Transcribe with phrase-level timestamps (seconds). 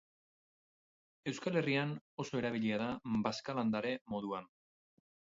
[1.31, 1.91] Euskal Herrian
[2.23, 2.87] oso erabilia da
[3.27, 4.49] bazka-landare moduan.